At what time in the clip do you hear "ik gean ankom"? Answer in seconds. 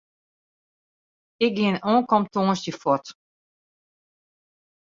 1.45-2.23